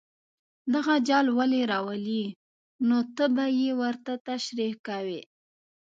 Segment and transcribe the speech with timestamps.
[0.73, 2.23] دغه جال ولې راولي
[2.87, 5.21] نو ته به یې ورته تشریح کوې.